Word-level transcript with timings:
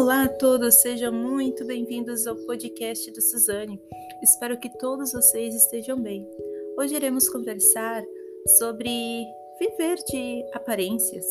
Olá 0.00 0.22
a 0.22 0.28
todos, 0.30 0.76
sejam 0.76 1.12
muito 1.12 1.62
bem-vindos 1.66 2.26
ao 2.26 2.34
podcast 2.34 3.10
do 3.10 3.20
Suzane. 3.20 3.78
Espero 4.22 4.58
que 4.58 4.70
todos 4.78 5.12
vocês 5.12 5.54
estejam 5.54 6.00
bem. 6.00 6.26
Hoje 6.78 6.94
iremos 6.94 7.28
conversar 7.28 8.02
sobre 8.58 9.26
viver 9.58 9.96
de 10.08 10.42
aparências. 10.54 11.26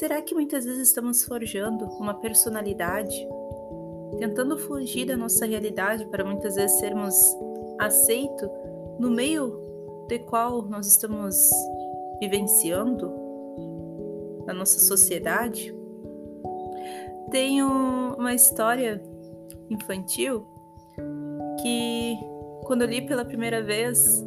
Será 0.00 0.20
que 0.20 0.34
muitas 0.34 0.64
vezes 0.64 0.88
estamos 0.88 1.22
forjando 1.22 1.84
uma 2.00 2.14
personalidade, 2.14 3.24
tentando 4.18 4.58
fugir 4.58 5.06
da 5.06 5.16
nossa 5.16 5.46
realidade 5.46 6.04
para 6.06 6.24
muitas 6.24 6.56
vezes 6.56 6.80
sermos 6.80 7.14
aceitos 7.78 8.50
no 8.98 9.12
meio 9.12 9.62
de 10.08 10.18
qual 10.18 10.62
nós 10.62 10.88
estamos 10.88 11.48
vivenciando 12.20 13.12
na 14.44 14.52
nossa 14.52 14.80
sociedade? 14.80 15.72
Tenho 17.30 18.14
uma 18.16 18.34
história 18.34 19.02
infantil 19.68 20.46
que, 21.60 22.16
quando 22.64 22.82
eu 22.82 22.88
li 22.88 23.04
pela 23.04 23.24
primeira 23.24 23.62
vez, 23.62 24.24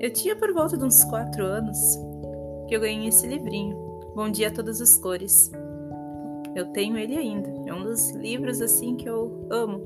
eu 0.00 0.12
tinha 0.12 0.34
por 0.34 0.52
volta 0.52 0.76
de 0.76 0.84
uns 0.84 1.04
quatro 1.04 1.44
anos 1.44 1.78
que 2.66 2.74
eu 2.74 2.80
ganhei 2.80 3.08
esse 3.08 3.26
livrinho, 3.26 3.76
Bom 4.14 4.28
Dia 4.28 4.48
a 4.48 4.50
Todas 4.50 4.80
as 4.80 4.96
Cores. 4.98 5.52
Eu 6.54 6.66
tenho 6.72 6.98
ele 6.98 7.16
ainda, 7.16 7.48
é 7.66 7.72
um 7.72 7.84
dos 7.84 8.10
livros 8.10 8.60
assim 8.60 8.96
que 8.96 9.08
eu 9.08 9.46
amo, 9.50 9.80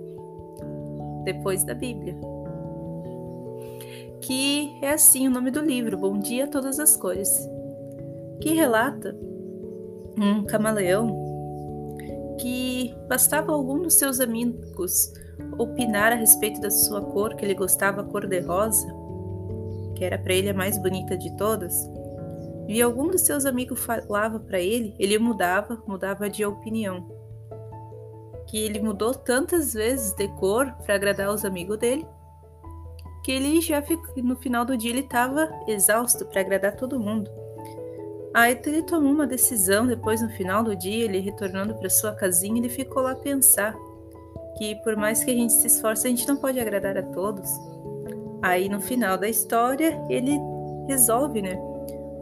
depois 1.24 1.62
da 1.62 1.74
Bíblia. 1.74 2.16
Que 4.22 4.78
é 4.82 4.90
assim 4.92 5.28
o 5.28 5.30
nome 5.30 5.50
do 5.50 5.60
livro, 5.60 5.98
Bom 5.98 6.18
Dia 6.18 6.44
a 6.44 6.48
Todas 6.48 6.80
as 6.80 6.96
Cores, 6.96 7.30
que 8.40 8.54
relata 8.54 9.14
um 10.18 10.42
camaleão 10.44 11.27
que 12.39 12.94
bastava 13.08 13.53
algum 13.53 13.83
dos 13.83 13.94
seus 13.94 14.20
amigos 14.20 15.12
opinar 15.58 16.12
a 16.12 16.17
respeito 16.17 16.61
da 16.61 16.70
sua 16.70 17.00
cor, 17.00 17.34
que 17.34 17.45
ele 17.45 17.55
gostava 17.55 18.05
cor-de-rosa, 18.05 18.86
que 19.95 20.05
era 20.05 20.19
para 20.19 20.33
ele 20.33 20.50
a 20.50 20.55
mais 20.55 20.78
bonita 20.78 21.17
de 21.17 21.36
todas, 21.36 21.75
e 22.69 22.83
algum 22.83 23.08
dos 23.08 23.22
seus 23.22 23.47
amigos 23.47 23.80
falava 23.80 24.39
para 24.39 24.61
ele, 24.61 24.95
ele 24.98 25.19
mudava, 25.19 25.83
mudava 25.86 26.28
de 26.28 26.45
opinião. 26.45 27.08
Que 28.47 28.58
ele 28.58 28.80
mudou 28.80 29.14
tantas 29.14 29.73
vezes 29.73 30.12
de 30.12 30.28
cor 30.36 30.70
para 30.84 30.95
agradar 30.95 31.33
os 31.33 31.45
amigos 31.45 31.78
dele, 31.78 32.06
que 33.25 33.33
ele 33.33 33.61
já 33.61 33.83
no 34.23 34.36
final 34.36 34.64
do 34.64 34.77
dia 34.77 34.91
ele 34.91 35.00
estava 35.00 35.48
exausto 35.67 36.27
para 36.27 36.41
agradar 36.42 36.77
todo 36.77 37.00
mundo. 37.00 37.30
Aí 38.34 38.58
ele 38.66 38.82
tomou 38.82 39.12
uma 39.12 39.26
decisão 39.26 39.86
depois 39.86 40.20
no 40.20 40.28
final 40.28 40.62
do 40.62 40.76
dia, 40.76 41.04
ele 41.04 41.18
retornando 41.18 41.74
para 41.74 41.88
sua 41.88 42.12
casinha, 42.12 42.58
ele 42.58 42.68
ficou 42.68 43.02
lá 43.02 43.14
pensar 43.14 43.74
que 44.56 44.74
por 44.76 44.96
mais 44.96 45.24
que 45.24 45.30
a 45.30 45.34
gente 45.34 45.52
se 45.52 45.66
esforce, 45.66 46.06
a 46.06 46.10
gente 46.10 46.26
não 46.28 46.36
pode 46.36 46.60
agradar 46.60 46.96
a 46.96 47.02
todos. 47.02 47.48
Aí 48.42 48.68
no 48.68 48.80
final 48.80 49.16
da 49.16 49.28
história, 49.28 50.00
ele 50.08 50.38
resolve, 50.86 51.42
né, 51.42 51.58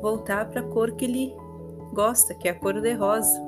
voltar 0.01 0.49
para 0.49 0.61
a 0.61 0.65
cor 0.65 0.93
que 0.93 1.05
ele 1.05 1.35
gosta, 1.93 2.35
que 2.35 2.49
é 2.49 2.53
a 2.53 2.55
cor 2.55 2.81
de 2.81 2.93
rosa. 2.93 3.45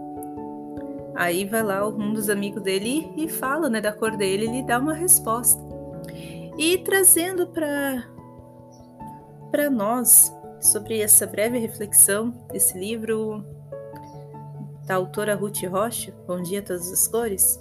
Aí 1.14 1.44
vai 1.44 1.62
lá 1.62 1.86
um 1.86 2.12
dos 2.12 2.30
amigos 2.30 2.62
dele 2.62 3.12
e 3.16 3.28
fala, 3.28 3.68
né, 3.68 3.80
da 3.80 3.92
cor 3.92 4.16
dele, 4.16 4.44
ele 4.44 4.62
dá 4.62 4.78
uma 4.78 4.94
resposta. 4.94 5.62
E 6.56 6.78
trazendo 6.78 7.46
para 7.46 8.04
para 9.50 9.70
nós 9.70 10.30
sobre 10.60 11.00
essa 11.00 11.26
breve 11.26 11.58
reflexão 11.58 12.30
desse 12.50 12.78
livro 12.78 13.44
da 14.86 14.96
autora 14.96 15.34
Ruth 15.34 15.62
Rocha, 15.64 16.12
Bom 16.26 16.42
Dia 16.42 16.62
Todas 16.62 16.90
as 16.92 17.06
Cores? 17.06 17.60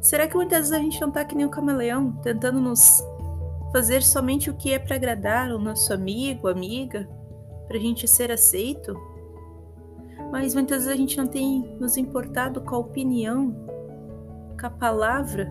Será 0.00 0.26
que 0.26 0.34
muitas 0.34 0.68
vezes 0.68 0.72
a 0.72 0.78
gente 0.78 1.00
não 1.00 1.10
tá 1.10 1.24
que 1.24 1.34
nem 1.34 1.46
o 1.46 1.50
camaleão, 1.50 2.12
tentando 2.22 2.60
nos 2.60 3.02
fazer 3.72 4.02
somente 4.02 4.50
o 4.50 4.54
que 4.54 4.72
é 4.72 4.78
para 4.78 4.96
agradar 4.96 5.50
o 5.50 5.58
nosso 5.58 5.92
amigo, 5.92 6.46
amiga, 6.46 7.08
para 7.66 7.76
a 7.76 7.80
gente 7.80 8.06
ser 8.06 8.30
aceito? 8.30 8.94
Mas 10.30 10.54
muitas 10.54 10.84
vezes 10.84 10.92
a 10.92 10.96
gente 10.96 11.16
não 11.16 11.26
tem 11.26 11.76
nos 11.80 11.96
importado 11.96 12.60
com 12.60 12.74
a 12.74 12.78
opinião, 12.78 13.54
com 14.60 14.66
a 14.66 14.70
palavra 14.70 15.50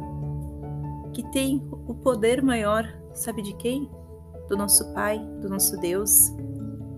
que 1.13 1.23
tem 1.31 1.65
o 1.87 1.93
poder 1.93 2.41
maior, 2.41 2.87
sabe 3.13 3.41
de 3.41 3.53
quem? 3.53 3.89
Do 4.49 4.57
nosso 4.57 4.93
Pai, 4.93 5.19
do 5.41 5.49
nosso 5.49 5.77
Deus. 5.77 6.31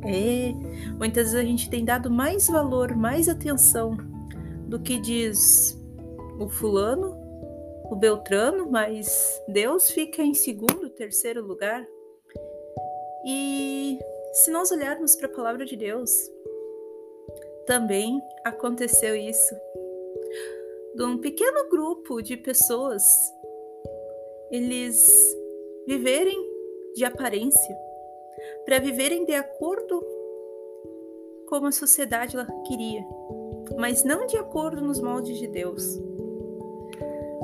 É, 0.05 0.53
muitas 0.97 1.31
vezes 1.31 1.35
a 1.35 1.43
gente 1.43 1.69
tem 1.69 1.83
dado 1.83 2.11
mais 2.11 2.47
valor, 2.47 2.95
mais 2.95 3.27
atenção 3.27 3.97
do 4.67 4.79
que 4.79 4.99
diz 4.99 5.77
o 6.39 6.47
fulano, 6.47 7.15
o 7.89 7.95
Beltrano, 7.95 8.69
mas 8.69 9.41
Deus 9.47 9.89
fica 9.89 10.21
em 10.21 10.33
segundo, 10.33 10.89
terceiro 10.89 11.45
lugar. 11.45 11.85
E 13.25 13.99
se 14.33 14.51
nós 14.51 14.71
olharmos 14.71 15.15
para 15.15 15.27
a 15.27 15.31
palavra 15.31 15.65
de 15.65 15.75
Deus, 15.75 16.11
também 17.65 18.21
aconteceu 18.43 19.15
isso. 19.15 19.55
De 20.95 21.03
um 21.03 21.17
pequeno 21.17 21.69
grupo 21.69 22.21
de 22.21 22.37
pessoas, 22.37 23.03
eles 24.51 25.09
viverem 25.87 26.37
de 26.95 27.03
aparência, 27.03 27.77
para 28.65 28.79
viverem 28.79 29.25
de 29.25 29.33
acordo 29.33 30.03
como 31.47 31.67
a 31.67 31.71
sociedade 31.71 32.35
queria, 32.65 33.05
mas 33.77 34.03
não 34.03 34.25
de 34.25 34.37
acordo 34.37 34.81
nos 34.81 34.99
moldes 34.99 35.37
de 35.37 35.47
Deus. 35.47 35.99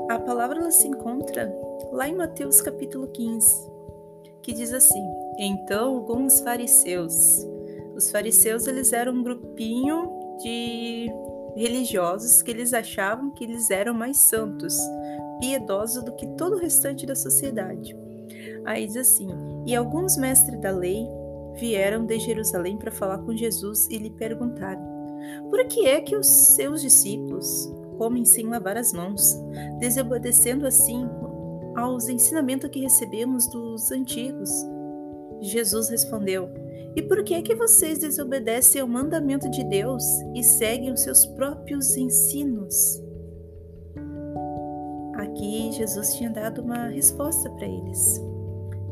A 0.09 0.19
palavra 0.19 0.59
ela 0.59 0.71
se 0.71 0.87
encontra 0.87 1.53
lá 1.91 2.07
em 2.07 2.15
Mateus 2.15 2.61
capítulo 2.61 3.07
15, 3.07 3.71
que 4.41 4.53
diz 4.53 4.73
assim: 4.73 5.03
Então 5.37 5.95
alguns 5.95 6.41
fariseus, 6.41 7.47
os 7.95 8.11
fariseus 8.11 8.67
eles 8.67 8.91
eram 8.91 9.13
um 9.13 9.23
grupinho 9.23 10.37
de 10.41 11.11
religiosos 11.55 12.41
que 12.41 12.51
eles 12.51 12.73
achavam 12.73 13.31
que 13.31 13.43
eles 13.43 13.69
eram 13.69 13.93
mais 13.93 14.17
santos, 14.17 14.77
piedosos 15.39 16.03
do 16.03 16.15
que 16.15 16.27
todo 16.35 16.55
o 16.55 16.59
restante 16.59 17.05
da 17.05 17.15
sociedade. 17.15 17.95
Aí 18.65 18.85
diz 18.85 18.97
assim: 18.97 19.29
E 19.65 19.75
alguns 19.75 20.17
mestres 20.17 20.59
da 20.59 20.71
lei 20.71 21.07
vieram 21.55 22.05
de 22.05 22.19
Jerusalém 22.19 22.77
para 22.77 22.91
falar 22.91 23.19
com 23.19 23.35
Jesus 23.35 23.87
e 23.89 23.97
lhe 23.97 24.09
perguntaram: 24.09 24.81
Por 25.49 25.65
que 25.67 25.87
é 25.87 26.01
que 26.01 26.15
os 26.15 26.27
seus 26.27 26.81
discípulos 26.81 27.71
comem 27.97 28.25
sem 28.25 28.47
lavar 28.47 28.77
as 28.77 28.93
mãos, 28.93 29.37
desobedecendo 29.79 30.65
assim 30.65 31.07
aos 31.75 32.09
ensinamentos 32.09 32.69
que 32.69 32.81
recebemos 32.81 33.47
dos 33.47 33.91
antigos? 33.91 34.49
Jesus 35.41 35.89
respondeu: 35.89 36.49
E 36.95 37.01
por 37.01 37.23
que 37.23 37.33
é 37.33 37.41
que 37.41 37.55
vocês 37.55 37.99
desobedecem 37.99 38.81
ao 38.81 38.87
mandamento 38.87 39.49
de 39.49 39.63
Deus 39.63 40.03
e 40.35 40.43
seguem 40.43 40.91
os 40.91 41.01
seus 41.01 41.25
próprios 41.25 41.95
ensinos? 41.95 43.01
Aqui 45.15 45.71
Jesus 45.71 46.15
tinha 46.15 46.29
dado 46.29 46.61
uma 46.61 46.87
resposta 46.87 47.49
para 47.51 47.67
eles. 47.67 48.30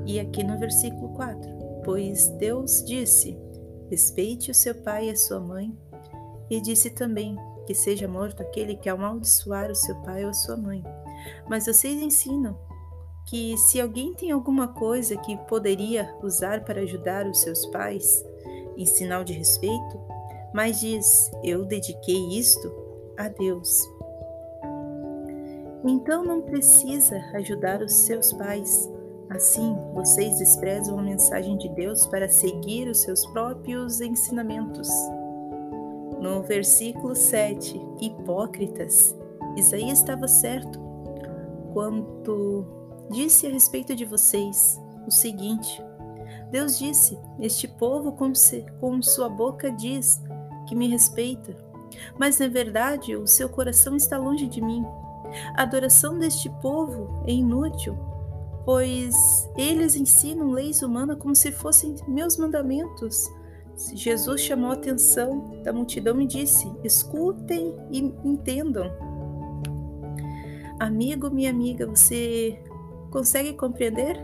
E 0.10 0.20
aqui 0.20 0.44
no 0.44 0.58
versículo 0.58 1.10
4: 1.10 1.48
Pois 1.86 2.30
Deus 2.40 2.84
disse: 2.84 3.38
Respeite 3.92 4.50
o 4.50 4.56
seu 4.56 4.74
pai 4.74 5.06
e 5.06 5.12
a 5.12 5.16
sua 5.16 5.40
mãe, 5.40 5.72
e 6.50 6.60
disse 6.60 6.90
também 6.90 7.38
que 7.68 7.76
seja 7.76 8.08
morto 8.08 8.42
aquele 8.42 8.76
que 8.76 8.90
amaldiçoar 8.90 9.70
o 9.70 9.76
seu 9.76 9.94
pai 10.02 10.24
ou 10.24 10.32
a 10.32 10.34
sua 10.34 10.58
mãe. 10.58 10.84
Mas 11.48 11.68
vocês 11.68 12.02
ensinam 12.02 12.58
que 13.28 13.56
se 13.56 13.80
alguém 13.80 14.16
tem 14.16 14.32
alguma 14.32 14.70
coisa 14.70 15.16
que 15.16 15.38
poderia 15.46 16.12
usar 16.24 16.66
para 16.66 16.82
ajudar 16.82 17.28
os 17.28 17.42
seus 17.42 17.68
pais, 17.68 18.26
em 18.76 18.88
sinal 18.88 19.24
de 19.24 19.34
respeito, 19.34 20.02
mas 20.52 20.80
diz: 20.80 21.30
Eu 21.44 21.66
dediquei 21.66 22.36
isto 22.36 22.74
a 23.16 23.28
Deus. 23.28 23.88
Então 25.86 26.26
não 26.26 26.42
precisa 26.42 27.16
ajudar 27.36 27.84
os 27.84 27.94
seus 27.94 28.34
pais 28.34 28.90
Assim, 29.30 29.78
vocês 29.94 30.40
desprezam 30.40 30.98
a 30.98 31.04
mensagem 31.04 31.56
de 31.56 31.70
Deus 31.70 32.08
para 32.08 32.28
seguir 32.28 32.88
os 32.88 33.02
seus 33.02 33.26
próprios 33.28 34.02
ensinamentos. 34.02 34.90
No 36.20 36.42
versículo 36.42 37.16
7, 37.16 37.80
hipócritas, 38.02 39.16
Isaías 39.56 40.00
estava 40.00 40.28
certo 40.28 40.80
quando 41.74 42.66
disse 43.12 43.46
a 43.46 43.52
respeito 43.52 43.96
de 43.96 44.04
vocês 44.04 44.82
o 45.06 45.12
seguinte: 45.12 45.80
Deus 46.50 46.80
disse: 46.80 47.16
Este 47.40 47.68
povo 47.68 48.14
com, 48.14 48.34
se, 48.34 48.66
com 48.80 49.00
sua 49.00 49.30
boca 49.30 49.72
diz 49.72 50.20
que 50.68 50.76
me 50.76 50.88
respeita, 50.90 51.56
mas 52.18 52.40
na 52.40 52.48
verdade 52.48 53.16
o 53.16 53.28
seu 53.28 53.48
coração 53.48 53.96
está 53.96 54.18
longe 54.18 54.48
de 54.48 54.60
mim. 54.60 54.84
A 55.56 55.62
adoração 55.62 56.18
deste 56.18 56.50
povo 56.62 57.24
é 57.28 57.32
inútil 57.32 58.09
pois 58.70 59.50
eles 59.58 59.96
ensinam 59.96 60.52
leis 60.52 60.84
humanas 60.84 61.18
como 61.18 61.36
se 61.36 61.52
fossem 61.52 61.96
meus 62.08 62.38
mandamentos. 62.38 63.28
Jesus 63.96 64.42
chamou 64.42 64.70
a 64.70 64.74
atenção 64.74 65.64
da 65.64 65.74
multidão 65.74 66.22
e 66.22 66.28
disse: 66.28 66.72
Escutem 66.84 67.76
e 67.90 67.98
entendam. 68.24 68.86
Amigo, 70.80 71.32
minha 71.32 71.50
amiga, 71.50 71.88
você 71.88 72.62
consegue 73.10 73.54
compreender? 73.54 74.18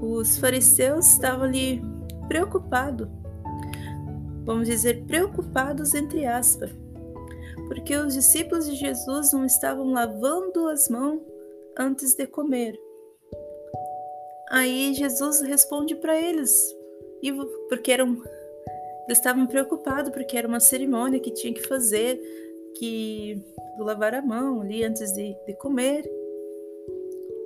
Os 0.00 0.38
fariseus 0.38 1.12
estavam 1.12 1.44
ali 1.44 1.82
preocupados, 2.28 3.08
vamos 4.46 4.68
dizer, 4.68 5.04
preocupados 5.04 5.92
entre 5.92 6.24
aspas, 6.24 6.70
porque 7.66 7.94
os 7.94 8.14
discípulos 8.14 8.64
de 8.64 8.74
Jesus 8.74 9.34
não 9.34 9.44
estavam 9.44 9.92
lavando 9.92 10.66
as 10.68 10.88
mãos 10.88 11.20
antes 11.78 12.14
de 12.14 12.26
comer. 12.26 12.87
Aí 14.50 14.94
Jesus 14.94 15.40
responde 15.42 15.94
para 15.94 16.18
eles, 16.20 16.74
e 17.22 17.32
porque 17.68 17.92
eram 17.92 18.22
eles 19.08 19.18
estavam 19.18 19.46
preocupados 19.46 20.12
porque 20.12 20.36
era 20.36 20.46
uma 20.46 20.60
cerimônia 20.60 21.18
que 21.18 21.30
tinha 21.30 21.52
que 21.52 21.66
fazer, 21.66 22.20
que 22.76 23.42
lavar 23.78 24.14
a 24.14 24.20
mão 24.20 24.60
ali 24.60 24.84
antes 24.84 25.12
de, 25.14 25.34
de 25.46 25.54
comer, 25.54 26.04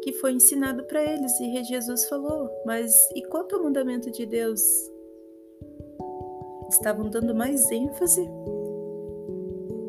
que 0.02 0.12
foi 0.14 0.32
ensinado 0.32 0.82
para 0.84 1.04
eles 1.04 1.38
e 1.40 1.62
Jesus 1.62 2.08
falou: 2.08 2.50
mas 2.66 3.08
e 3.14 3.22
quanto 3.22 3.54
ao 3.54 3.62
mandamento 3.62 4.10
de 4.10 4.26
Deus? 4.26 4.60
Estavam 6.68 7.08
dando 7.08 7.34
mais 7.34 7.70
ênfase 7.70 8.28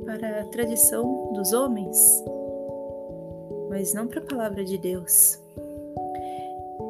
para 0.06 0.42
a 0.42 0.46
tradição 0.46 1.34
dos 1.34 1.54
homens, 1.54 1.98
mas 3.70 3.94
não 3.96 4.06
para 4.06 4.20
a 4.20 4.26
palavra 4.26 4.64
de 4.64 4.78
Deus. 4.78 5.43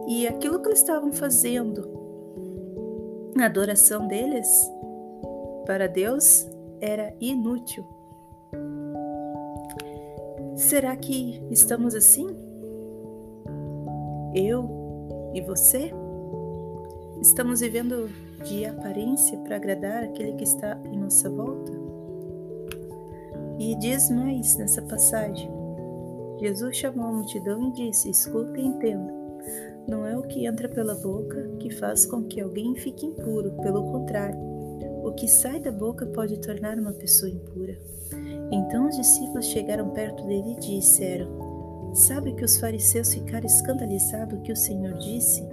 E 0.08 0.28
aquilo 0.28 0.62
que 0.62 0.68
eles 0.68 0.80
estavam 0.80 1.12
fazendo 1.12 1.90
na 3.36 3.46
adoração 3.46 4.08
deles 4.08 4.48
para 5.66 5.88
Deus 5.88 6.48
era 6.82 7.14
inútil. 7.20 7.86
Será 10.56 10.96
que 10.96 11.42
estamos 11.50 11.96
assim? 11.96 12.28
Eu 14.36 14.70
e 15.34 15.42
você? 15.42 15.92
Estamos 17.22 17.62
vivendo 17.62 18.10
de 18.44 18.66
aparência 18.66 19.38
para 19.40 19.56
agradar 19.56 20.04
aquele 20.04 20.34
que 20.34 20.44
está 20.44 20.80
em 20.92 20.98
nossa 20.98 21.30
volta? 21.30 21.72
E 23.58 23.76
diz 23.76 24.10
mais 24.10 24.58
nessa 24.58 24.82
passagem: 24.82 25.50
Jesus 26.40 26.76
chamou 26.76 27.06
a 27.08 27.12
multidão 27.14 27.70
e 27.70 27.72
disse: 27.72 28.10
Escuta 28.10 28.60
e 28.60 28.66
entenda. 28.66 29.14
Não 29.88 30.06
é 30.06 30.18
o 30.18 30.24
que 30.24 30.46
entra 30.46 30.70
pela 30.70 30.96
boca 30.96 31.50
que 31.60 31.70
faz 31.70 32.06
com 32.06 32.24
que 32.24 32.40
alguém 32.40 32.76
fique 32.76 33.06
impuro, 33.06 33.52
pelo 33.62 33.84
contrário, 33.92 34.40
o 35.04 35.12
que 35.12 35.28
sai 35.28 35.60
da 35.60 35.72
boca 35.72 36.06
pode 36.06 36.40
tornar 36.40 36.80
uma 36.80 36.94
pessoa 36.94 37.30
impura. 37.30 37.78
Então 38.52 38.88
os 38.88 38.96
discípulos 38.96 39.46
chegaram 39.46 39.90
perto 39.90 40.26
dele 40.26 40.54
e 40.54 40.60
disseram: 40.60 41.94
Sabe 41.94 42.34
que 42.34 42.46
os 42.46 42.58
fariseus 42.58 43.14
ficaram 43.14 43.46
escandalizados 43.46 44.40
que 44.44 44.52
o 44.52 44.56
Senhor 44.56 44.94
disse? 44.98 45.44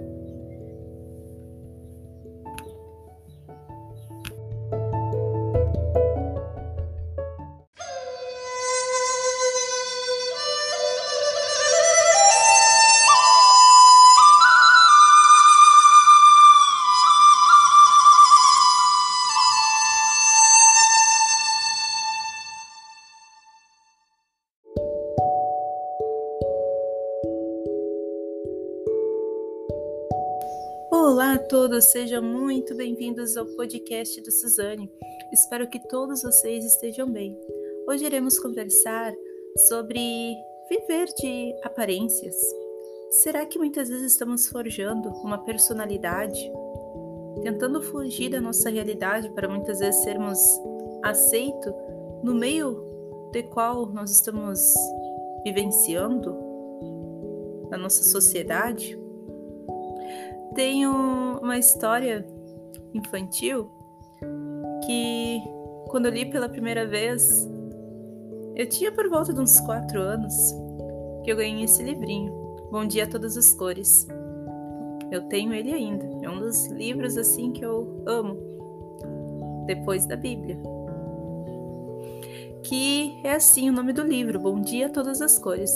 Olá 31.31 31.39
a 31.39 31.47
todos, 31.47 31.85
sejam 31.85 32.21
muito 32.21 32.75
bem-vindos 32.75 33.37
ao 33.37 33.45
podcast 33.45 34.19
do 34.19 34.29
Suzane. 34.29 34.91
Espero 35.31 35.65
que 35.69 35.79
todos 35.87 36.23
vocês 36.23 36.65
estejam 36.65 37.09
bem. 37.09 37.39
Hoje 37.87 38.03
iremos 38.05 38.37
conversar 38.37 39.13
sobre 39.69 40.35
viver 40.69 41.05
de 41.17 41.55
aparências. 41.63 42.35
Será 43.23 43.45
que 43.45 43.57
muitas 43.57 43.87
vezes 43.87 44.11
estamos 44.11 44.49
forjando 44.49 45.07
uma 45.23 45.37
personalidade, 45.37 46.51
tentando 47.43 47.81
fugir 47.81 48.31
da 48.31 48.41
nossa 48.41 48.69
realidade 48.69 49.29
para 49.29 49.47
muitas 49.47 49.79
vezes 49.79 50.03
sermos 50.03 50.37
aceitos 51.01 51.73
no 52.21 52.35
meio 52.35 53.29
de 53.31 53.43
qual 53.43 53.85
nós 53.85 54.11
estamos 54.11 54.73
vivenciando 55.45 56.35
na 57.69 57.77
nossa 57.77 58.03
sociedade? 58.03 59.00
Tenho 60.53 60.91
uma 61.41 61.57
história 61.57 62.25
infantil 62.93 63.69
que, 64.85 65.41
quando 65.87 66.07
eu 66.07 66.11
li 66.11 66.29
pela 66.29 66.49
primeira 66.49 66.85
vez, 66.85 67.49
eu 68.55 68.67
tinha 68.67 68.91
por 68.91 69.09
volta 69.09 69.33
de 69.33 69.39
uns 69.39 69.59
quatro 69.61 70.01
anos 70.01 70.33
que 71.23 71.31
eu 71.31 71.37
ganhei 71.37 71.63
esse 71.63 71.81
livrinho, 71.81 72.33
Bom 72.69 72.85
Dia 72.85 73.05
a 73.05 73.07
Todas 73.07 73.37
as 73.37 73.53
Cores. 73.53 74.05
Eu 75.09 75.21
tenho 75.23 75.53
ele 75.53 75.73
ainda. 75.73 76.05
É 76.21 76.29
um 76.29 76.39
dos 76.39 76.67
livros 76.67 77.17
assim 77.17 77.51
que 77.53 77.63
eu 77.63 78.03
amo, 78.05 78.37
depois 79.67 80.05
da 80.05 80.17
Bíblia. 80.17 80.57
Que 82.63 83.21
é 83.23 83.33
assim 83.33 83.69
o 83.69 83.73
nome 83.73 83.93
do 83.93 84.03
livro, 84.03 84.39
Bom 84.39 84.59
Dia 84.59 84.87
a 84.87 84.89
Todas 84.89 85.21
as 85.21 85.39
Cores, 85.39 85.71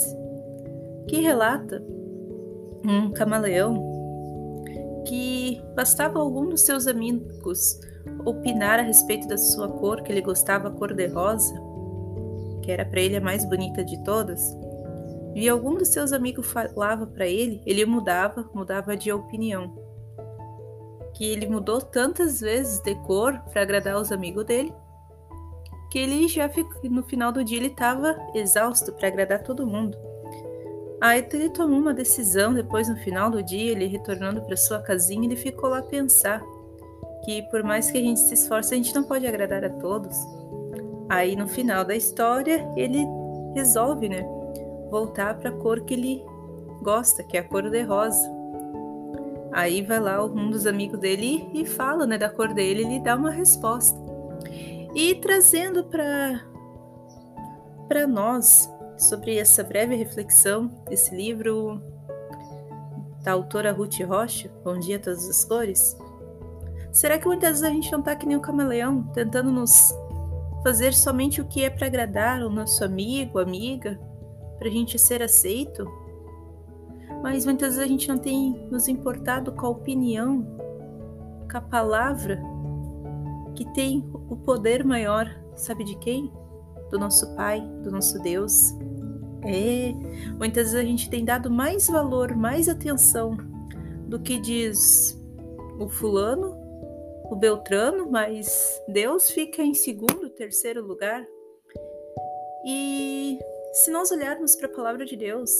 que 1.08 1.20
relata 1.20 1.82
um 2.84 3.10
camaleão 3.10 3.85
que 5.06 5.62
bastava 5.74 6.18
algum 6.18 6.48
dos 6.48 6.62
seus 6.62 6.86
amigos 6.86 7.78
opinar 8.24 8.78
a 8.78 8.82
respeito 8.82 9.26
da 9.28 9.38
sua 9.38 9.68
cor, 9.68 10.02
que 10.02 10.12
ele 10.12 10.20
gostava 10.20 10.70
cor 10.70 10.92
de 10.92 11.06
rosa, 11.06 11.54
que 12.62 12.70
era 12.70 12.84
para 12.84 13.00
ele 13.00 13.16
a 13.16 13.20
mais 13.20 13.44
bonita 13.44 13.84
de 13.84 14.02
todas, 14.04 14.42
e 15.34 15.48
algum 15.48 15.74
dos 15.74 15.88
seus 15.88 16.12
amigos 16.12 16.46
falava 16.46 17.06
para 17.06 17.26
ele, 17.26 17.62
ele 17.66 17.84
mudava, 17.84 18.48
mudava 18.54 18.96
de 18.96 19.12
opinião. 19.12 19.74
Que 21.14 21.26
ele 21.26 21.46
mudou 21.46 21.80
tantas 21.80 22.40
vezes 22.40 22.80
de 22.80 22.94
cor 23.02 23.38
para 23.52 23.62
agradar 23.62 24.00
os 24.00 24.10
amigos 24.10 24.44
dele, 24.44 24.72
que 25.90 25.98
ele 25.98 26.26
já 26.26 26.50
no 26.84 27.02
final 27.02 27.30
do 27.30 27.44
dia 27.44 27.58
ele 27.58 27.68
estava 27.68 28.16
exausto 28.34 28.92
para 28.92 29.08
agradar 29.08 29.42
todo 29.42 29.66
mundo. 29.66 29.96
Aí 31.06 31.24
ele 31.32 31.50
tomou 31.50 31.78
uma 31.78 31.94
decisão 31.94 32.52
depois 32.52 32.88
no 32.88 32.96
final 32.96 33.30
do 33.30 33.40
dia, 33.40 33.70
ele 33.70 33.86
retornando 33.86 34.42
para 34.42 34.56
sua 34.56 34.80
casinha, 34.80 35.24
ele 35.24 35.36
ficou 35.36 35.70
lá 35.70 35.78
a 35.78 35.82
pensar 35.82 36.42
que 37.24 37.42
por 37.42 37.62
mais 37.62 37.88
que 37.88 37.96
a 37.98 38.00
gente 38.00 38.18
se 38.18 38.34
esforce, 38.34 38.74
a 38.74 38.76
gente 38.76 38.92
não 38.92 39.04
pode 39.04 39.24
agradar 39.24 39.64
a 39.64 39.70
todos. 39.70 40.16
Aí 41.08 41.36
no 41.36 41.46
final 41.46 41.84
da 41.84 41.94
história, 41.94 42.68
ele 42.76 43.06
resolve, 43.54 44.08
né, 44.08 44.26
voltar 44.90 45.38
para 45.38 45.50
a 45.50 45.52
cor 45.52 45.82
que 45.82 45.94
ele 45.94 46.24
gosta, 46.82 47.22
que 47.22 47.36
é 47.36 47.40
a 47.40 47.44
cor 47.44 47.70
de 47.70 47.82
rosa. 47.82 48.28
Aí 49.52 49.82
vai 49.82 50.00
lá 50.00 50.24
um 50.24 50.50
dos 50.50 50.66
amigos 50.66 50.98
dele 50.98 51.48
e 51.54 51.64
fala, 51.64 52.04
né, 52.04 52.18
da 52.18 52.28
cor 52.28 52.52
dele, 52.52 52.82
ele 52.82 52.98
dá 52.98 53.14
uma 53.14 53.30
resposta. 53.30 53.96
E 54.92 55.14
trazendo 55.14 55.84
para 55.84 56.44
para 57.86 58.08
nós 58.08 58.68
sobre 58.98 59.36
essa 59.36 59.62
breve 59.62 59.94
reflexão 59.94 60.68
desse 60.88 61.14
livro 61.14 61.82
da 63.22 63.32
autora 63.32 63.72
Ruth 63.72 64.00
Rocha, 64.00 64.50
Bom 64.64 64.78
Dia 64.78 64.98
Todas 64.98 65.28
as 65.28 65.44
Cores. 65.44 65.96
Será 66.92 67.18
que 67.18 67.26
muitas 67.26 67.60
vezes 67.60 67.62
a 67.64 67.70
gente 67.70 67.92
não 67.92 68.00
tá 68.00 68.16
que 68.16 68.24
nem 68.24 68.36
o 68.36 68.38
um 68.38 68.42
camaleão, 68.42 69.02
tentando 69.12 69.50
nos 69.50 69.92
fazer 70.62 70.94
somente 70.94 71.40
o 71.40 71.44
que 71.44 71.64
é 71.64 71.68
para 71.68 71.86
agradar 71.86 72.42
o 72.42 72.48
nosso 72.48 72.84
amigo, 72.84 73.38
amiga, 73.38 74.00
para 74.58 74.68
a 74.68 74.70
gente 74.70 74.98
ser 74.98 75.22
aceito? 75.22 75.86
Mas 77.22 77.44
muitas 77.44 77.74
vezes 77.74 77.84
a 77.84 77.88
gente 77.88 78.08
não 78.08 78.18
tem 78.18 78.66
nos 78.70 78.88
importado 78.88 79.52
com 79.52 79.66
a 79.66 79.70
opinião, 79.70 80.46
com 81.50 81.58
a 81.58 81.60
palavra 81.60 82.40
que 83.54 83.64
tem 83.72 84.08
o 84.28 84.36
poder 84.36 84.84
maior, 84.84 85.28
sabe 85.54 85.82
de 85.82 85.96
quem? 85.96 86.32
Do 86.90 86.98
nosso 86.98 87.34
Pai, 87.34 87.60
do 87.82 87.90
nosso 87.90 88.20
Deus. 88.20 88.72
É, 89.44 89.92
muitas 90.38 90.72
vezes 90.72 90.74
a 90.74 90.84
gente 90.84 91.10
tem 91.10 91.24
dado 91.24 91.50
mais 91.50 91.86
valor, 91.88 92.34
mais 92.34 92.68
atenção 92.68 93.36
do 94.06 94.20
que 94.20 94.38
diz 94.38 95.18
o 95.78 95.88
fulano, 95.88 96.56
o 97.30 97.36
Beltrano, 97.36 98.10
mas 98.10 98.80
Deus 98.88 99.30
fica 99.30 99.62
em 99.62 99.74
segundo, 99.74 100.30
terceiro 100.30 100.84
lugar. 100.84 101.26
E 102.64 103.38
se 103.72 103.90
nós 103.90 104.10
olharmos 104.10 104.56
para 104.56 104.66
a 104.66 104.72
palavra 104.72 105.04
de 105.04 105.16
Deus, 105.16 105.50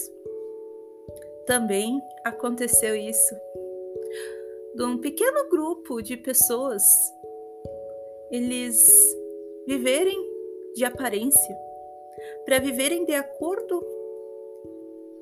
também 1.47 2.01
aconteceu 2.25 2.95
isso. 2.97 3.35
De 4.75 4.83
um 4.85 4.99
pequeno 4.99 5.49
grupo 5.49 6.03
de 6.03 6.17
pessoas, 6.17 6.85
eles 8.31 9.17
viverem 9.67 10.17
de 10.75 10.85
aparência 10.85 11.66
para 12.47 12.61
viverem 12.61 13.05
de 13.05 13.13
acordo 13.13 13.85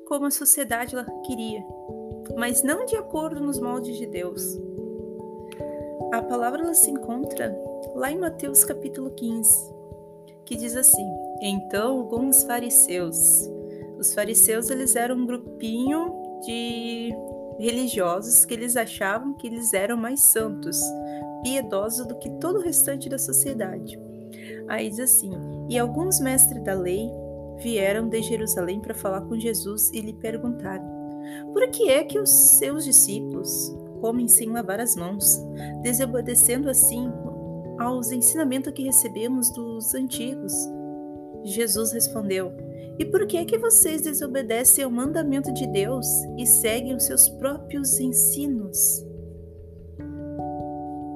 como 0.05 0.27
a 0.27 0.31
sociedade 0.31 0.95
queria, 1.25 1.65
mas 2.37 2.61
não 2.61 2.85
de 2.85 2.95
acordo 2.95 3.39
nos 3.39 3.59
moldes 3.59 3.97
de 3.97 4.05
Deus. 4.05 4.41
A 6.13 6.21
palavra 6.21 6.61
ela 6.61 6.75
se 6.75 6.91
encontra 6.91 7.51
lá 7.95 8.11
em 8.11 8.19
Mateus 8.19 8.63
capítulo 8.63 9.09
15, 9.09 9.73
que 10.45 10.55
diz 10.55 10.77
assim: 10.77 11.05
Então 11.41 11.97
alguns 11.97 12.43
fariseus, 12.43 13.17
os 13.97 14.13
fariseus 14.13 14.69
eles 14.69 14.95
eram 14.95 15.15
um 15.15 15.25
grupinho 15.25 16.13
de 16.45 17.11
religiosos 17.57 18.45
que 18.45 18.53
eles 18.53 18.77
achavam 18.77 19.33
que 19.33 19.47
eles 19.47 19.73
eram 19.73 19.97
mais 19.97 20.19
santos, 20.21 20.79
piedosos 21.41 22.05
do 22.05 22.19
que 22.19 22.29
todo 22.39 22.59
o 22.59 22.61
restante 22.61 23.09
da 23.09 23.17
sociedade. 23.17 24.04
Aí 24.67 24.89
diz 24.89 24.99
assim: 24.99 25.31
E 25.69 25.77
alguns 25.77 26.19
mestres 26.19 26.63
da 26.63 26.73
lei 26.73 27.09
vieram 27.57 28.07
de 28.07 28.21
Jerusalém 28.21 28.79
para 28.79 28.93
falar 28.93 29.21
com 29.21 29.37
Jesus 29.37 29.91
e 29.93 30.01
lhe 30.01 30.13
perguntaram: 30.13 30.85
Por 31.53 31.69
que 31.69 31.89
é 31.89 32.03
que 32.03 32.19
os 32.19 32.29
seus 32.29 32.85
discípulos 32.85 33.75
comem 34.01 34.27
sem 34.27 34.49
lavar 34.49 34.79
as 34.79 34.95
mãos, 34.95 35.39
desobedecendo 35.81 36.69
assim 36.69 37.11
aos 37.79 38.11
ensinamentos 38.11 38.73
que 38.73 38.83
recebemos 38.83 39.49
dos 39.51 39.93
antigos? 39.93 40.53
Jesus 41.43 41.91
respondeu: 41.91 42.51
E 42.97 43.05
por 43.05 43.25
que 43.27 43.37
é 43.37 43.45
que 43.45 43.57
vocês 43.57 44.01
desobedecem 44.01 44.83
ao 44.83 44.91
mandamento 44.91 45.53
de 45.53 45.67
Deus 45.67 46.07
e 46.37 46.45
seguem 46.45 46.95
os 46.95 47.03
seus 47.03 47.29
próprios 47.29 47.99
ensinos? 47.99 49.05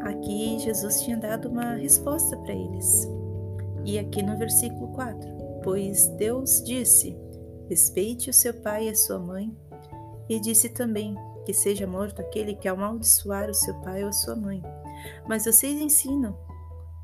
Aqui 0.02 0.60
Jesus 0.60 1.02
tinha 1.02 1.18
dado 1.18 1.50
uma 1.50 1.74
resposta 1.74 2.36
para 2.38 2.54
eles. 2.54 3.19
E 3.86 3.98
aqui 3.98 4.22
no 4.22 4.38
versículo 4.38 4.90
4: 4.90 5.30
Pois 5.64 6.08
Deus 6.18 6.64
disse: 6.64 7.18
Respeite 7.70 8.30
o 8.30 8.34
seu 8.34 8.54
pai 8.54 8.88
e 8.88 8.90
a 8.90 8.96
sua 8.96 9.20
mãe, 9.20 9.56
e 10.28 10.40
disse 10.40 10.70
também: 10.70 11.16
Que 11.46 11.54
seja 11.54 11.88
morto 11.88 12.22
aquele 12.22 12.56
que 12.56 12.68
amaldiçoar 12.68 13.50
o 13.50 13.54
seu 13.54 13.76
pai 13.82 14.04
ou 14.04 14.10
a 14.10 14.14
sua 14.14 14.36
mãe. 14.36 14.62
Mas 15.28 15.46
vocês 15.46 15.80
ensinam 15.80 16.38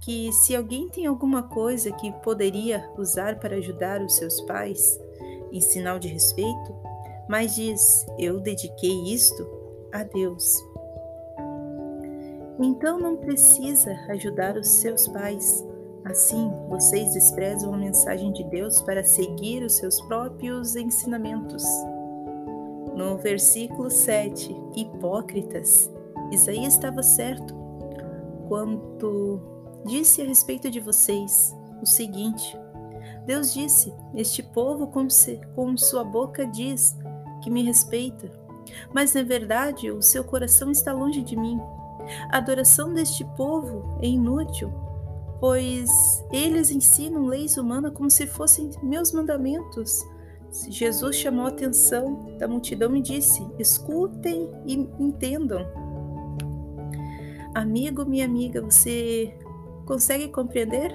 que 0.01 0.31
se 0.31 0.55
alguém 0.55 0.89
tem 0.89 1.05
alguma 1.05 1.43
coisa 1.43 1.91
que 1.91 2.11
poderia 2.21 2.89
usar 2.97 3.39
para 3.39 3.55
ajudar 3.55 4.01
os 4.01 4.15
seus 4.15 4.41
pais, 4.41 4.99
em 5.51 5.61
sinal 5.61 5.97
de 5.97 6.07
respeito, 6.07 6.75
mas 7.27 7.55
diz: 7.55 8.05
Eu 8.17 8.39
dediquei 8.39 9.13
isto 9.13 9.47
a 9.91 10.03
Deus. 10.03 10.63
Então 12.59 12.99
não 12.99 13.17
precisa 13.17 13.93
ajudar 14.09 14.57
os 14.57 14.67
seus 14.67 15.07
pais. 15.07 15.63
Assim, 16.05 16.51
vocês 16.69 17.13
desprezam 17.13 17.73
a 17.73 17.77
mensagem 17.77 18.31
de 18.31 18.43
Deus 18.43 18.79
para 18.83 19.03
seguir 19.03 19.63
os 19.63 19.77
seus 19.77 19.99
próprios 20.01 20.75
ensinamentos. 20.75 21.63
No 22.95 23.17
versículo 23.17 23.89
7, 23.89 24.55
hipócritas, 24.75 25.91
Isaías 26.31 26.75
estava 26.75 27.01
certo 27.01 27.55
quando 28.47 29.41
disse 29.85 30.21
a 30.21 30.25
respeito 30.25 30.69
de 30.69 30.79
vocês 30.79 31.55
o 31.81 31.85
seguinte: 31.87 32.55
Deus 33.25 33.51
disse: 33.51 33.91
Este 34.13 34.43
povo 34.43 34.87
com, 34.87 35.09
se, 35.09 35.41
com 35.55 35.75
sua 35.75 36.03
boca 36.03 36.45
diz 36.45 36.95
que 37.41 37.49
me 37.49 37.63
respeita, 37.63 38.31
mas 38.93 39.15
na 39.15 39.23
verdade 39.23 39.89
o 39.89 40.03
seu 40.03 40.23
coração 40.23 40.69
está 40.69 40.93
longe 40.93 41.23
de 41.23 41.35
mim. 41.35 41.59
A 42.31 42.37
adoração 42.37 42.93
deste 42.93 43.25
povo 43.35 43.97
é 44.01 44.05
inútil, 44.05 44.71
pois 45.39 45.89
eles 46.31 46.71
ensinam 46.71 47.25
leis 47.25 47.57
humanas 47.57 47.93
como 47.93 48.09
se 48.09 48.25
fossem 48.27 48.69
meus 48.81 49.11
mandamentos. 49.11 50.03
Jesus 50.69 51.17
chamou 51.17 51.45
a 51.45 51.49
atenção 51.49 52.37
da 52.37 52.47
multidão 52.47 52.95
e 52.95 53.01
disse: 53.01 53.45
Escutem 53.59 54.49
e 54.65 54.73
entendam. 54.99 55.65
Amigo, 57.53 58.05
minha 58.05 58.25
amiga, 58.25 58.61
você 58.61 59.33
consegue 59.85 60.29
compreender? 60.29 60.91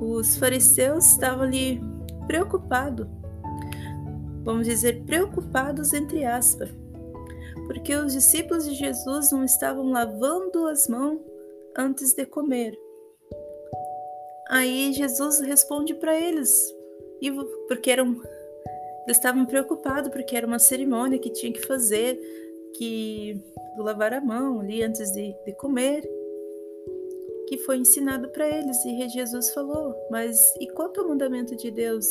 Os 0.00 0.36
fariseus 0.36 1.06
estavam 1.06 1.44
ali 1.44 1.80
preocupados, 2.26 3.06
vamos 4.44 4.66
dizer, 4.66 5.02
preocupados 5.04 5.92
entre 5.92 6.24
aspas, 6.24 6.70
porque 7.66 7.94
os 7.96 8.12
discípulos 8.12 8.64
de 8.64 8.74
Jesus 8.74 9.32
não 9.32 9.44
estavam 9.44 9.90
lavando 9.90 10.66
as 10.68 10.86
mãos 10.88 11.18
antes 11.76 12.14
de 12.14 12.24
comer. 12.24 12.78
Aí 14.48 14.92
Jesus 14.92 15.40
responde 15.40 15.94
para 15.94 16.18
eles, 16.18 16.74
porque 17.68 17.90
eram 17.90 18.20
eles 19.08 19.16
estavam 19.16 19.46
preocupados 19.46 20.10
porque 20.10 20.36
era 20.36 20.46
uma 20.46 20.58
cerimônia 20.58 21.18
que 21.18 21.30
tinha 21.30 21.50
que 21.50 21.66
fazer, 21.66 22.20
que 22.76 23.42
lavar 23.78 24.12
a 24.12 24.20
mão 24.20 24.60
ali 24.60 24.82
antes 24.82 25.10
de, 25.12 25.34
de 25.46 25.52
comer, 25.54 26.06
que 27.46 27.56
foi 27.56 27.78
ensinado 27.78 28.28
para 28.28 28.46
eles 28.46 28.84
e 28.84 29.08
Jesus 29.08 29.50
falou, 29.54 29.94
mas 30.10 30.54
e 30.60 30.66
quanto 30.72 31.00
ao 31.00 31.08
mandamento 31.08 31.56
de 31.56 31.70
Deus? 31.70 32.06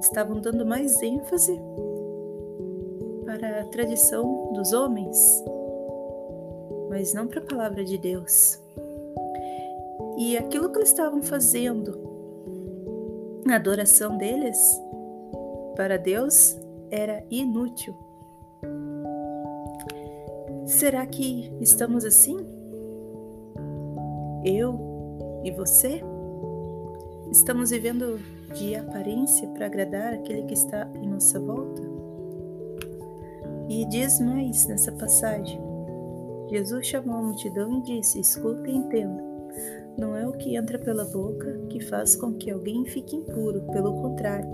Estavam 0.00 0.40
dando 0.40 0.64
mais 0.64 1.02
ênfase 1.02 1.58
para 3.24 3.62
a 3.62 3.64
tradição 3.64 4.52
dos 4.52 4.72
homens, 4.72 5.18
mas 6.88 7.12
não 7.12 7.26
para 7.26 7.40
a 7.40 7.46
palavra 7.46 7.84
de 7.84 7.98
Deus. 7.98 8.63
E 10.16 10.36
aquilo 10.36 10.70
que 10.70 10.78
eles 10.78 10.90
estavam 10.90 11.22
fazendo 11.22 11.98
na 13.44 13.56
adoração 13.56 14.16
deles 14.16 14.58
para 15.76 15.98
Deus 15.98 16.56
era 16.90 17.24
inútil. 17.30 17.94
Será 20.66 21.04
que 21.06 21.52
estamos 21.60 22.04
assim? 22.04 22.36
Eu 24.44 24.78
e 25.44 25.50
você? 25.50 26.02
Estamos 27.30 27.70
vivendo 27.70 28.18
de 28.54 28.74
aparência 28.76 29.48
para 29.48 29.66
agradar 29.66 30.14
aquele 30.14 30.44
que 30.44 30.54
está 30.54 30.88
em 30.94 31.08
nossa 31.08 31.40
volta? 31.40 31.82
E 33.68 33.84
diz 33.86 34.20
mais 34.20 34.66
nessa 34.66 34.92
passagem: 34.92 35.60
Jesus 36.48 36.86
chamou 36.86 37.16
a 37.16 37.22
multidão 37.22 37.78
e 37.78 37.82
disse: 37.82 38.20
Escuta 38.20 38.68
e 38.68 38.76
entenda. 38.76 39.22
Não 39.96 40.16
é 40.16 40.26
o 40.26 40.32
que 40.32 40.56
entra 40.56 40.78
pela 40.78 41.04
boca 41.04 41.58
que 41.68 41.80
faz 41.80 42.16
com 42.16 42.34
que 42.34 42.50
alguém 42.50 42.84
fique 42.84 43.14
impuro, 43.14 43.62
pelo 43.72 43.94
contrário, 44.00 44.48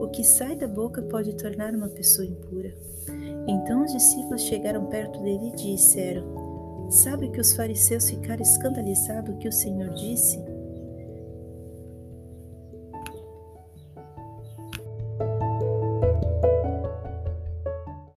o 0.00 0.08
que 0.08 0.24
sai 0.24 0.56
da 0.56 0.66
boca 0.66 1.02
pode 1.02 1.36
tornar 1.36 1.74
uma 1.74 1.88
pessoa 1.88 2.26
impura. 2.26 2.74
Então 3.46 3.84
os 3.84 3.92
discípulos 3.92 4.40
chegaram 4.42 4.86
perto 4.86 5.20
dele 5.20 5.48
e 5.48 5.56
disseram: 5.56 6.88
Sabe 6.90 7.28
que 7.30 7.40
os 7.40 7.54
fariseus 7.54 8.08
ficaram 8.08 8.42
escandalizados 8.42 9.36
que 9.38 9.48
o 9.48 9.52
Senhor 9.52 9.90
disse? 9.90 10.38